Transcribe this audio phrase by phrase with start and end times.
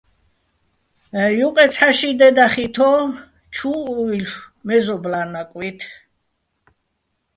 [1.37, 2.99] ჲუყე ცჰ̦ა-ში დე დახითო́,
[3.53, 5.79] ჩუაჸ ვუჲლ'ო̆ მეზობლა́ ნაკვი́თ.